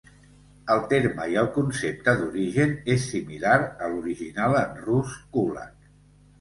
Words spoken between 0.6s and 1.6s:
El terme i el